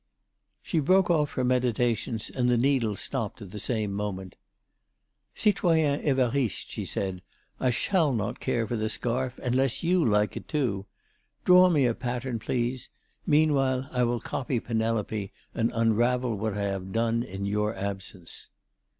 She 0.63 0.79
broke 0.79 1.11
off 1.11 1.33
her 1.33 1.43
meditations, 1.43 2.31
and 2.31 2.49
the 2.49 2.57
needle 2.57 2.95
stopped 2.95 3.39
at 3.39 3.51
the 3.51 3.59
same 3.59 3.93
moment. 3.93 4.35
"Citoyen 5.35 6.01
Évariste," 6.01 6.65
she 6.69 6.85
said, 6.85 7.21
"I 7.59 7.69
shall 7.69 8.11
not 8.11 8.39
care 8.39 8.65
for 8.65 8.75
the 8.75 8.89
scarf, 8.89 9.39
unless 9.43 9.83
you 9.83 10.03
like 10.03 10.35
it 10.35 10.47
too. 10.47 10.87
Draw 11.45 11.69
me 11.69 11.85
a 11.85 11.93
pattern, 11.93 12.39
please. 12.39 12.89
Meanwhile, 13.27 13.89
I 13.91 14.01
will 14.03 14.19
copy 14.19 14.59
Penelope 14.59 15.31
and 15.53 15.71
unravel 15.71 16.35
what 16.35 16.57
I 16.57 16.63
have 16.63 16.91
done 16.91 17.21
in 17.21 17.45
your 17.45 17.75
absence." 17.75 18.49